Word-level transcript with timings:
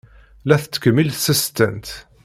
La 0.47 0.55
tettkemmil 0.61 1.09
tsestant. 1.13 1.85